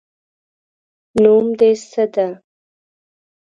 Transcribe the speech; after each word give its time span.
نوم 1.21 1.45
دې 1.59 1.69
څه 1.89 2.03
ده؟ 2.13 2.27